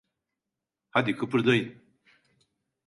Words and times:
Hadi, 0.89 1.15
kıpırdayın! 1.15 1.81